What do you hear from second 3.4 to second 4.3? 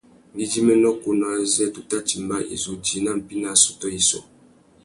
nà assôtô yissú.